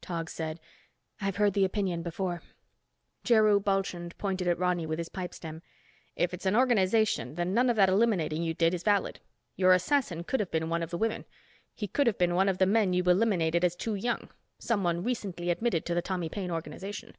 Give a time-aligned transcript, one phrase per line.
[0.00, 0.60] Tog said,
[1.20, 2.42] "I've heard the opinion before."
[3.22, 5.60] Jheru Bulchand pointed at Ronny with his pipe stem.
[6.16, 9.20] "If its an organization, then none of that eliminating you did is valid.
[9.56, 11.26] Your assassin could have been one of the women.
[11.74, 15.84] He could have been one of the men you eliminated as too young—someone recently admitted
[15.84, 17.14] to the Tommy Paine organization."